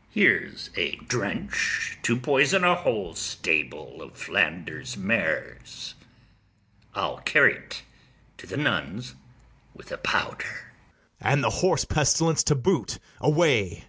[0.00, 0.14] ITHAMORE.
[0.30, 5.96] Here's a drench to poison a whole stable of Flanders mares:
[6.94, 7.82] I'll carry't
[8.36, 9.16] to the nuns
[9.74, 10.44] with a powder.
[10.46, 10.64] BARABAS.
[11.22, 13.86] And the horse pestilence to boot: away!